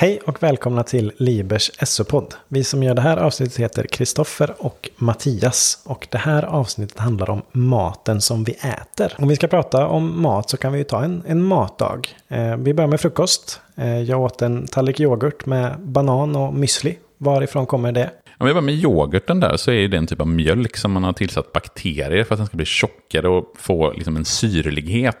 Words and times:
Hej 0.00 0.20
och 0.24 0.42
välkomna 0.42 0.82
till 0.82 1.12
Libers 1.16 1.70
SO-podd. 1.82 2.34
Vi 2.48 2.64
som 2.64 2.82
gör 2.82 2.94
det 2.94 3.00
här 3.00 3.16
avsnittet 3.16 3.56
heter 3.56 3.84
Kristoffer 3.84 4.54
och 4.58 4.90
Mattias. 4.96 5.82
Och 5.84 6.08
det 6.10 6.18
här 6.18 6.42
avsnittet 6.42 6.98
handlar 6.98 7.30
om 7.30 7.42
maten 7.52 8.20
som 8.20 8.44
vi 8.44 8.52
äter. 8.52 9.12
Om 9.18 9.28
vi 9.28 9.36
ska 9.36 9.46
prata 9.46 9.86
om 9.86 10.22
mat 10.22 10.50
så 10.50 10.56
kan 10.56 10.72
vi 10.72 10.78
ju 10.78 10.84
ta 10.84 11.04
en, 11.04 11.22
en 11.26 11.44
matdag. 11.44 12.08
Eh, 12.28 12.56
vi 12.56 12.74
börjar 12.74 12.88
med 12.88 13.00
frukost. 13.00 13.60
Eh, 13.76 14.00
jag 14.00 14.20
åt 14.20 14.42
en 14.42 14.66
tallrik 14.66 15.00
yoghurt 15.00 15.46
med 15.46 15.80
banan 15.80 16.36
och 16.36 16.54
müsli. 16.54 16.96
Varifrån 17.18 17.66
kommer 17.66 17.92
det? 17.92 18.10
Om 18.38 18.46
vi 18.46 18.52
börjar 18.52 18.64
med 18.64 18.74
yoghurten 18.74 19.40
där 19.40 19.56
så 19.56 19.70
är 19.70 19.88
det 19.88 19.96
en 19.96 20.06
typ 20.06 20.20
av 20.20 20.28
mjölk 20.28 20.76
som 20.76 20.92
man 20.92 21.04
har 21.04 21.12
tillsatt 21.12 21.52
bakterier 21.52 22.24
för 22.24 22.34
att 22.34 22.38
den 22.38 22.46
ska 22.46 22.56
bli 22.56 22.66
tjockare 22.66 23.28
och 23.28 23.54
få 23.58 23.92
liksom 23.92 24.16
en 24.16 24.24
syrlighet. 24.24 25.18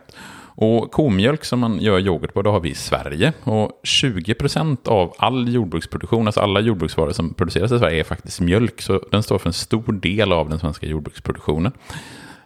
Och 0.60 0.90
komjölk 0.90 1.44
som 1.44 1.60
man 1.60 1.80
gör 1.80 1.98
yoghurt 1.98 2.34
på, 2.34 2.42
det 2.42 2.50
har 2.50 2.60
vi 2.60 2.70
i 2.70 2.74
Sverige. 2.74 3.32
Och 3.44 3.80
20% 3.82 4.88
av 4.88 5.14
all 5.18 5.54
jordbruksproduktion, 5.54 6.26
alltså 6.26 6.40
alla 6.40 6.60
jordbruksvaror 6.60 7.12
som 7.12 7.34
produceras 7.34 7.72
i 7.72 7.78
Sverige, 7.78 8.00
är 8.00 8.04
faktiskt 8.04 8.40
mjölk. 8.40 8.80
Så 8.80 9.00
den 9.10 9.22
står 9.22 9.38
för 9.38 9.48
en 9.48 9.52
stor 9.52 9.92
del 9.92 10.32
av 10.32 10.48
den 10.48 10.58
svenska 10.58 10.86
jordbruksproduktionen. 10.86 11.72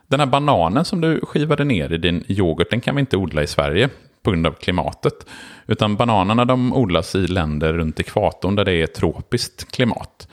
Den 0.08 0.20
här 0.20 0.26
bananen 0.26 0.84
som 0.84 1.00
du 1.00 1.20
skivade 1.22 1.64
ner 1.64 1.92
i 1.92 1.98
din 1.98 2.24
yoghurt, 2.28 2.70
den 2.70 2.80
kan 2.80 2.94
vi 2.94 3.00
inte 3.00 3.16
odla 3.16 3.42
i 3.42 3.46
Sverige 3.46 3.88
på 4.22 4.30
grund 4.30 4.46
av 4.46 4.52
klimatet. 4.52 5.26
Utan 5.66 5.96
bananerna 5.96 6.44
de 6.44 6.72
odlas 6.72 7.14
i 7.14 7.26
länder 7.26 7.72
runt 7.72 8.00
ekvatorn 8.00 8.56
där 8.56 8.64
det 8.64 8.74
är 8.74 8.86
tropiskt 8.86 9.72
klimat. 9.72 10.28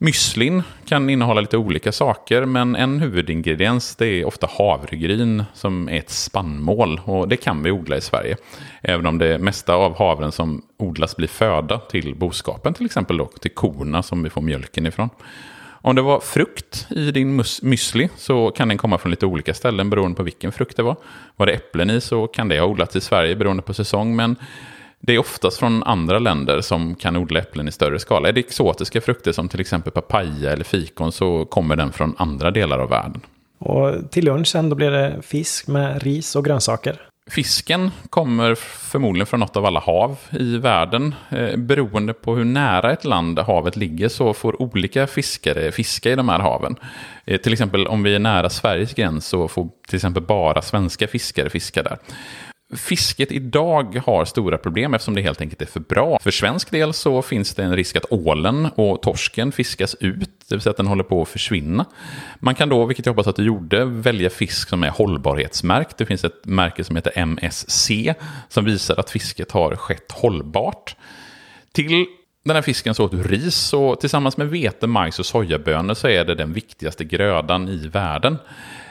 Müslin 0.00 0.62
kan 0.86 1.10
innehålla 1.10 1.40
lite 1.40 1.56
olika 1.56 1.92
saker, 1.92 2.44
men 2.44 2.76
en 2.76 3.00
huvudingrediens 3.00 3.96
det 3.96 4.06
är 4.06 4.24
ofta 4.24 4.48
havregryn 4.58 5.44
som 5.54 5.88
är 5.88 5.98
ett 5.98 6.10
spannmål. 6.10 7.00
Och 7.04 7.28
det 7.28 7.36
kan 7.36 7.62
vi 7.62 7.70
odla 7.70 7.96
i 7.96 8.00
Sverige. 8.00 8.36
Även 8.82 9.06
om 9.06 9.18
det 9.18 9.38
mesta 9.38 9.74
av 9.74 9.98
havren 9.98 10.32
som 10.32 10.62
odlas 10.76 11.16
blir 11.16 11.28
föda 11.28 11.78
till 11.78 12.14
boskapen, 12.14 12.74
till 12.74 12.86
exempel 12.86 13.16
då, 13.16 13.26
till 13.26 13.50
korna 13.50 14.02
som 14.02 14.22
vi 14.22 14.30
får 14.30 14.40
mjölken 14.40 14.86
ifrån. 14.86 15.10
Om 15.80 15.94
det 15.94 16.02
var 16.02 16.20
frukt 16.20 16.86
i 16.90 17.10
din 17.10 17.40
müsli 17.40 18.08
så 18.16 18.50
kan 18.50 18.68
den 18.68 18.78
komma 18.78 18.98
från 18.98 19.10
lite 19.10 19.26
olika 19.26 19.54
ställen 19.54 19.90
beroende 19.90 20.16
på 20.16 20.22
vilken 20.22 20.52
frukt 20.52 20.76
det 20.76 20.82
var. 20.82 20.96
Var 21.36 21.46
det 21.46 21.52
äpplen 21.52 21.90
i 21.90 22.00
så 22.00 22.26
kan 22.26 22.48
det 22.48 22.58
ha 22.58 22.66
odlats 22.66 22.96
i 22.96 23.00
Sverige 23.00 23.36
beroende 23.36 23.62
på 23.62 23.74
säsong. 23.74 24.16
Men 24.16 24.36
det 25.00 25.14
är 25.14 25.18
oftast 25.18 25.58
från 25.58 25.82
andra 25.82 26.18
länder 26.18 26.60
som 26.60 26.94
kan 26.94 27.16
odla 27.16 27.40
äpplen 27.40 27.68
i 27.68 27.72
större 27.72 27.98
skala. 27.98 28.28
Är 28.28 28.32
det 28.32 28.40
exotiska 28.40 29.00
frukter 29.00 29.32
som 29.32 29.48
till 29.48 29.60
exempel 29.60 29.92
papaya 29.92 30.52
eller 30.52 30.64
fikon 30.64 31.12
så 31.12 31.44
kommer 31.44 31.76
den 31.76 31.92
från 31.92 32.14
andra 32.18 32.50
delar 32.50 32.78
av 32.78 32.88
världen. 32.88 33.20
Och 33.58 34.10
till 34.10 34.24
lunch 34.24 34.48
sen 34.48 34.68
då 34.68 34.76
blir 34.76 34.90
det 34.90 35.22
fisk 35.22 35.66
med 35.66 36.02
ris 36.02 36.36
och 36.36 36.44
grönsaker. 36.44 37.08
Fisken 37.30 37.90
kommer 38.10 38.54
förmodligen 38.90 39.26
från 39.26 39.40
något 39.40 39.56
av 39.56 39.66
alla 39.66 39.80
hav 39.80 40.16
i 40.30 40.56
världen. 40.56 41.14
Eh, 41.30 41.56
beroende 41.56 42.12
på 42.14 42.36
hur 42.36 42.44
nära 42.44 42.92
ett 42.92 43.04
land 43.04 43.38
havet 43.38 43.76
ligger 43.76 44.08
så 44.08 44.34
får 44.34 44.62
olika 44.62 45.06
fiskare 45.06 45.72
fiska 45.72 46.10
i 46.10 46.16
de 46.16 46.28
här 46.28 46.38
haven. 46.38 46.76
Eh, 47.24 47.40
till 47.40 47.52
exempel 47.52 47.86
om 47.86 48.02
vi 48.02 48.14
är 48.14 48.18
nära 48.18 48.50
Sveriges 48.50 48.94
gräns 48.94 49.26
så 49.26 49.48
får 49.48 49.68
till 49.88 49.96
exempel 49.96 50.22
bara 50.22 50.62
svenska 50.62 51.06
fiskare 51.06 51.50
fiska 51.50 51.82
där. 51.82 51.98
Fisket 52.76 53.32
idag 53.32 54.02
har 54.06 54.24
stora 54.24 54.58
problem 54.58 54.94
eftersom 54.94 55.14
det 55.14 55.22
helt 55.22 55.40
enkelt 55.40 55.62
är 55.62 55.66
för 55.66 55.80
bra. 55.80 56.18
För 56.22 56.30
svensk 56.30 56.70
del 56.70 56.92
så 56.92 57.22
finns 57.22 57.54
det 57.54 57.64
en 57.64 57.76
risk 57.76 57.96
att 57.96 58.12
ålen 58.12 58.68
och 58.74 59.02
torsken 59.02 59.52
fiskas 59.52 59.96
ut, 60.00 60.30
det 60.48 60.54
vill 60.54 60.60
säga 60.60 60.70
att 60.70 60.76
den 60.76 60.86
håller 60.86 61.04
på 61.04 61.22
att 61.22 61.28
försvinna. 61.28 61.84
Man 62.38 62.54
kan 62.54 62.68
då, 62.68 62.84
vilket 62.84 63.06
jag 63.06 63.12
hoppas 63.12 63.26
att 63.26 63.36
du 63.36 63.44
gjorde, 63.44 63.84
välja 63.84 64.30
fisk 64.30 64.68
som 64.68 64.84
är 64.84 64.90
hållbarhetsmärkt. 64.90 65.96
Det 65.96 66.06
finns 66.06 66.24
ett 66.24 66.44
märke 66.44 66.84
som 66.84 66.96
heter 66.96 67.12
MSC 67.18 67.90
som 68.48 68.64
visar 68.64 69.00
att 69.00 69.10
fisket 69.10 69.50
har 69.50 69.76
skett 69.76 70.12
hållbart. 70.12 70.96
Till 71.72 72.06
den 72.44 72.54
här 72.54 72.62
fisken 72.62 72.94
så 72.94 73.04
åt 73.04 73.10
du 73.10 73.22
ris 73.22 73.72
och 73.72 74.00
tillsammans 74.00 74.36
med 74.36 74.50
vete, 74.50 74.86
majs 74.86 75.18
och 75.18 75.26
sojabönor 75.26 75.94
så 75.94 76.08
är 76.08 76.24
det 76.24 76.34
den 76.34 76.52
viktigaste 76.52 77.04
grödan 77.04 77.68
i 77.68 77.88
världen. 77.88 78.36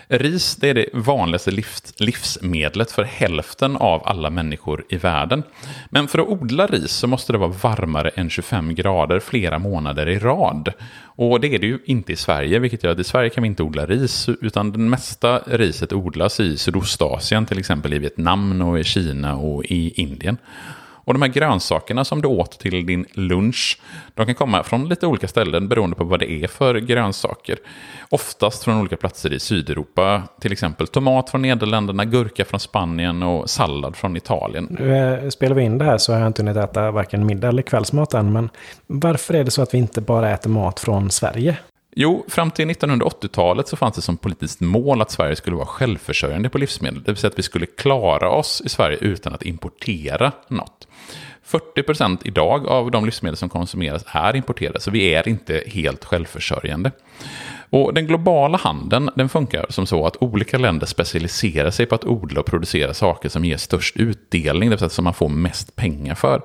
Ris 0.09 0.55
det 0.55 0.69
är 0.69 0.73
det 0.73 0.89
vanligaste 0.93 1.51
livsmedlet 1.97 2.91
för 2.91 3.03
hälften 3.03 3.75
av 3.75 4.01
alla 4.05 4.29
människor 4.29 4.85
i 4.89 4.97
världen. 4.97 5.43
Men 5.89 6.07
för 6.07 6.19
att 6.19 6.27
odla 6.27 6.67
ris 6.67 6.91
så 6.91 7.07
måste 7.07 7.31
det 7.31 7.37
vara 7.37 7.53
varmare 7.63 8.09
än 8.09 8.29
25 8.29 8.75
grader 8.75 9.19
flera 9.19 9.59
månader 9.59 10.09
i 10.09 10.19
rad. 10.19 10.73
Och 11.03 11.41
det 11.41 11.55
är 11.55 11.59
det 11.59 11.67
ju 11.67 11.79
inte 11.85 12.13
i 12.13 12.15
Sverige, 12.15 12.59
vilket 12.59 12.83
gör 12.83 12.91
att 12.91 12.99
i 12.99 13.03
Sverige 13.03 13.29
kan 13.29 13.43
vi 13.43 13.47
inte 13.47 13.63
odla 13.63 13.85
ris, 13.85 14.29
utan 14.41 14.71
det 14.71 14.79
mesta 14.79 15.39
riset 15.39 15.93
odlas 15.93 16.39
i 16.39 16.57
Sydostasien, 16.57 17.45
till 17.45 17.59
exempel 17.59 17.93
i 17.93 17.99
Vietnam 17.99 18.61
och 18.61 18.79
i 18.79 18.83
Kina 18.83 19.35
och 19.35 19.65
i 19.65 20.01
Indien. 20.01 20.37
Och 21.07 21.13
de 21.13 21.21
här 21.21 21.29
grönsakerna 21.29 22.05
som 22.05 22.21
du 22.21 22.27
åt 22.27 22.59
till 22.59 22.85
din 22.85 23.05
lunch, 23.13 23.79
de 24.13 24.25
kan 24.25 24.35
komma 24.35 24.63
från 24.63 24.89
lite 24.89 25.07
olika 25.07 25.27
ställen 25.27 25.67
beroende 25.67 25.95
på 25.95 26.03
vad 26.03 26.19
det 26.19 26.31
är 26.31 26.47
för 26.47 26.75
grönsaker. 26.75 27.57
Oftast 28.09 28.63
från 28.63 28.79
olika 28.79 28.97
platser 28.97 29.33
i 29.33 29.39
Sydeuropa, 29.39 30.23
till 30.41 30.51
exempel 30.51 30.87
tomat 30.87 31.29
från 31.29 31.41
Nederländerna, 31.41 32.05
gurka 32.05 32.45
från 32.45 32.59
Spanien 32.59 33.23
och 33.23 33.49
sallad 33.49 33.95
från 33.95 34.17
Italien. 34.17 34.77
Nu 34.79 34.95
eh, 34.95 35.29
spelar 35.29 35.55
vi 35.55 35.63
in 35.63 35.77
det 35.77 35.85
här 35.85 35.97
så 35.97 36.13
har 36.13 36.19
jag 36.19 36.27
inte 36.27 36.41
hunnit 36.41 36.57
äta 36.57 36.91
varken 36.91 37.25
middag 37.25 37.47
eller 37.47 37.61
kvällsmat 37.61 38.13
än, 38.13 38.33
men 38.33 38.49
varför 38.87 39.33
är 39.33 39.43
det 39.43 39.51
så 39.51 39.61
att 39.61 39.73
vi 39.73 39.77
inte 39.77 40.01
bara 40.01 40.31
äter 40.31 40.49
mat 40.49 40.79
från 40.79 41.11
Sverige? 41.11 41.57
Jo, 41.99 42.25
fram 42.27 42.51
till 42.51 42.69
1980-talet 42.69 43.67
så 43.67 43.75
fanns 43.75 43.95
det 43.95 44.01
som 44.01 44.17
politiskt 44.17 44.61
mål 44.61 45.01
att 45.01 45.11
Sverige 45.11 45.35
skulle 45.35 45.55
vara 45.55 45.65
självförsörjande 45.65 46.49
på 46.49 46.57
livsmedel. 46.57 47.03
Det 47.03 47.11
vill 47.11 47.17
säga 47.17 47.31
att 47.31 47.39
vi 47.39 47.43
skulle 47.43 47.65
klara 47.65 48.29
oss 48.29 48.61
i 48.65 48.69
Sverige 48.69 48.97
utan 49.01 49.33
att 49.33 49.43
importera 49.43 50.31
något. 50.47 50.87
40% 51.47 52.17
idag 52.23 52.67
av 52.67 52.91
de 52.91 53.05
livsmedel 53.05 53.37
som 53.37 53.49
konsumeras 53.49 54.03
är 54.07 54.35
importerade, 54.35 54.79
så 54.79 54.91
vi 54.91 55.13
är 55.13 55.27
inte 55.27 55.63
helt 55.67 56.05
självförsörjande. 56.05 56.91
Och 57.69 57.93
den 57.93 58.07
globala 58.07 58.57
handeln 58.57 59.09
den 59.15 59.29
funkar 59.29 59.65
som 59.69 59.85
så 59.85 60.05
att 60.05 60.17
olika 60.23 60.57
länder 60.57 60.85
specialiserar 60.85 61.71
sig 61.71 61.85
på 61.85 61.95
att 61.95 62.05
odla 62.05 62.39
och 62.39 62.45
producera 62.45 62.93
saker 62.93 63.29
som 63.29 63.45
ger 63.45 63.57
störst 63.57 63.97
utdelning, 63.97 64.69
det 64.69 64.75
vill 64.75 64.79
säga 64.79 64.89
som 64.89 65.03
man 65.03 65.13
får 65.13 65.29
mest 65.29 65.75
pengar 65.75 66.15
för. 66.15 66.41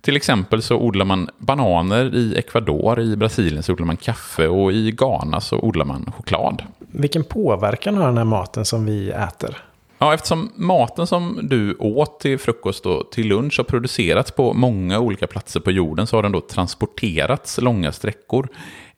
Till 0.00 0.16
exempel 0.16 0.62
så 0.62 0.76
odlar 0.76 1.04
man 1.04 1.28
bananer 1.38 2.14
i 2.14 2.38
Ecuador, 2.38 3.00
i 3.00 3.16
Brasilien 3.16 3.62
så 3.62 3.72
odlar 3.72 3.86
man 3.86 3.96
kaffe 3.96 4.48
och 4.48 4.72
i 4.72 4.90
Ghana 4.90 5.40
så 5.40 5.58
odlar 5.58 5.84
man 5.84 6.12
choklad. 6.16 6.62
Vilken 6.78 7.24
påverkan 7.24 7.96
har 7.96 8.06
den 8.06 8.18
här 8.18 8.24
maten 8.24 8.64
som 8.64 8.86
vi 8.86 9.10
äter? 9.10 9.56
Ja, 10.02 10.14
eftersom 10.14 10.52
maten 10.56 11.06
som 11.06 11.38
du 11.42 11.74
åt 11.74 12.20
till 12.20 12.38
frukost 12.38 12.86
och 12.86 13.12
till 13.12 13.28
lunch 13.28 13.58
har 13.58 13.64
producerats 13.64 14.30
på 14.30 14.52
många 14.52 15.00
olika 15.00 15.26
platser 15.26 15.60
på 15.60 15.70
jorden 15.70 16.06
så 16.06 16.16
har 16.16 16.22
den 16.22 16.32
då 16.32 16.40
transporterats 16.40 17.60
långa 17.60 17.92
sträckor. 17.92 18.48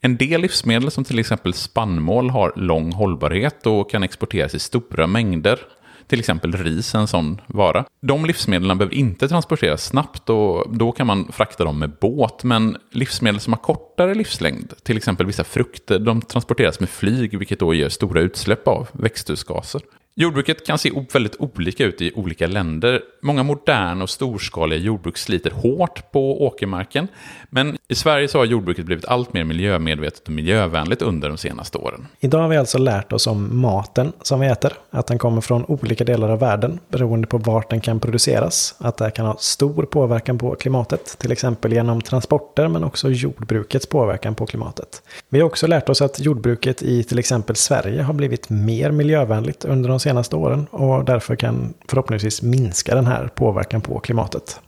En 0.00 0.16
del 0.16 0.40
livsmedel 0.40 0.90
som 0.90 1.04
till 1.04 1.18
exempel 1.18 1.54
spannmål 1.54 2.30
har 2.30 2.52
lång 2.56 2.92
hållbarhet 2.92 3.66
och 3.66 3.90
kan 3.90 4.02
exporteras 4.02 4.54
i 4.54 4.58
stora 4.58 5.06
mängder 5.06 5.58
till 6.06 6.18
exempel 6.18 6.52
ris 6.52 6.94
en 6.94 7.06
sån 7.06 7.40
vara. 7.46 7.84
De 8.00 8.24
livsmedlen 8.24 8.78
behöver 8.78 8.94
inte 8.94 9.28
transporteras 9.28 9.84
snabbt 9.84 10.30
och 10.30 10.76
då 10.76 10.92
kan 10.92 11.06
man 11.06 11.32
frakta 11.32 11.64
dem 11.64 11.78
med 11.78 11.90
båt. 12.00 12.44
Men 12.44 12.76
livsmedel 12.90 13.40
som 13.40 13.52
har 13.52 13.60
kortare 13.60 14.14
livslängd, 14.14 14.72
till 14.82 14.96
exempel 14.96 15.26
vissa 15.26 15.44
frukter, 15.44 15.98
de 15.98 16.22
transporteras 16.22 16.80
med 16.80 16.88
flyg 16.88 17.38
vilket 17.38 17.58
då 17.58 17.74
ger 17.74 17.88
stora 17.88 18.20
utsläpp 18.20 18.68
av 18.68 18.88
växthusgaser. 18.92 19.82
Jordbruket 20.16 20.66
kan 20.66 20.78
se 20.78 20.92
väldigt 21.12 21.36
olika 21.38 21.84
ut 21.84 22.00
i 22.00 22.12
olika 22.14 22.46
länder. 22.46 23.00
Många 23.22 23.42
moderna 23.42 24.02
och 24.02 24.10
storskaliga 24.10 24.78
jordbruk 24.78 25.18
sliter 25.18 25.50
hårt 25.50 26.12
på 26.12 26.46
åkermarken. 26.46 27.08
Men 27.50 27.76
i 27.88 27.94
Sverige 27.94 28.28
så 28.28 28.38
har 28.38 28.44
jordbruket 28.44 28.86
blivit 28.86 29.04
allt 29.04 29.32
mer 29.32 29.44
miljömedvetet 29.44 30.26
och 30.26 30.30
miljövänligt 30.30 31.02
under 31.02 31.28
de 31.28 31.38
senaste 31.38 31.78
åren. 31.78 32.06
Idag 32.20 32.38
har 32.38 32.48
vi 32.48 32.56
alltså 32.56 32.78
lärt 32.78 33.12
oss 33.12 33.26
om 33.26 33.60
maten 33.60 34.12
som 34.22 34.40
vi 34.40 34.46
äter. 34.46 34.72
Att 34.90 35.06
den 35.06 35.18
kommer 35.18 35.40
från 35.40 35.64
olika 35.64 36.04
delar 36.04 36.28
av 36.28 36.38
världen 36.38 36.80
beroende 36.88 37.26
på 37.26 37.38
vart 37.38 37.70
den 37.70 37.80
kan 37.80 38.00
produceras. 38.00 38.74
Att 38.78 38.96
det 38.96 39.10
kan 39.10 39.26
ha 39.26 39.36
stor 39.38 39.82
påverkan 39.82 40.38
på 40.38 40.54
klimatet. 40.54 41.18
Till 41.18 41.32
exempel 41.32 41.72
genom 41.72 42.00
transporter 42.00 42.68
men 42.68 42.84
också 42.84 43.10
jordbrukets 43.10 43.86
påverkan 43.86 44.34
på 44.34 44.46
klimatet. 44.46 45.02
Vi 45.28 45.40
har 45.40 45.46
också 45.46 45.66
lärt 45.66 45.88
oss 45.88 46.02
att 46.02 46.20
jordbruket 46.20 46.82
i 46.82 47.02
till 47.02 47.18
exempel 47.18 47.56
Sverige 47.56 48.02
har 48.02 48.14
blivit 48.14 48.50
mer 48.50 48.90
miljövänligt 48.90 49.64
under 49.64 49.88
de 49.88 50.00
senaste 50.04 50.36
åren 50.36 50.66
och 50.70 51.04
därför 51.04 51.36
kan 51.36 51.74
förhoppningsvis 51.88 52.42
minska 52.42 52.94
den 52.94 53.06
här 53.06 53.28
påverkan 53.34 53.80
på 53.80 53.98
klimatet. 53.98 54.60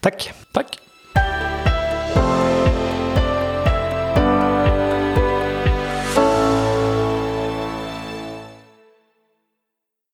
Tack! 0.00 0.32
Tack! 0.52 0.78